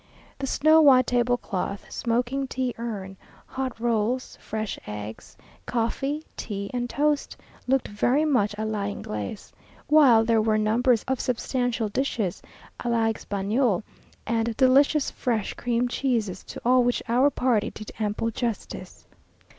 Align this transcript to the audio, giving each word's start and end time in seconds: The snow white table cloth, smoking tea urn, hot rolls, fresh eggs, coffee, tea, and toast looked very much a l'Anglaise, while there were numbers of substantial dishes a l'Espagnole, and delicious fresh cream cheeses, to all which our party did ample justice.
The 0.39 0.47
snow 0.47 0.81
white 0.81 1.05
table 1.05 1.37
cloth, 1.37 1.85
smoking 1.91 2.47
tea 2.47 2.73
urn, 2.79 3.17
hot 3.45 3.79
rolls, 3.79 4.35
fresh 4.41 4.79
eggs, 4.87 5.37
coffee, 5.67 6.25
tea, 6.35 6.71
and 6.73 6.89
toast 6.89 7.37
looked 7.67 7.87
very 7.87 8.25
much 8.25 8.55
a 8.57 8.65
l'Anglaise, 8.65 9.53
while 9.85 10.25
there 10.25 10.41
were 10.41 10.57
numbers 10.57 11.03
of 11.07 11.19
substantial 11.19 11.87
dishes 11.87 12.41
a 12.83 12.89
l'Espagnole, 12.89 13.83
and 14.25 14.57
delicious 14.57 15.11
fresh 15.11 15.53
cream 15.53 15.87
cheeses, 15.87 16.43
to 16.45 16.59
all 16.65 16.83
which 16.83 17.03
our 17.07 17.29
party 17.29 17.69
did 17.69 17.91
ample 17.99 18.31
justice. 18.31 19.05